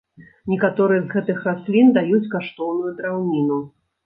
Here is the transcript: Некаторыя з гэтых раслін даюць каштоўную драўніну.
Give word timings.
Некаторыя 0.53 1.03
з 1.03 1.11
гэтых 1.15 1.43
раслін 1.49 1.93
даюць 1.99 2.31
каштоўную 2.33 2.97
драўніну. 3.05 3.61